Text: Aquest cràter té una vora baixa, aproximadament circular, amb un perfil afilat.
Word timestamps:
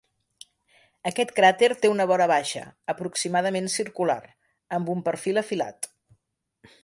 Aquest 1.09 1.33
cràter 1.39 1.67
té 1.83 1.91
una 1.95 2.07
vora 2.11 2.27
baixa, 2.31 2.63
aproximadament 2.95 3.69
circular, 3.75 4.19
amb 4.79 4.91
un 4.95 5.05
perfil 5.11 5.43
afilat. 5.45 5.91